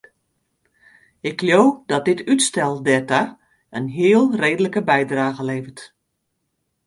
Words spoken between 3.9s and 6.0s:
heel reedlike bydrage leveret.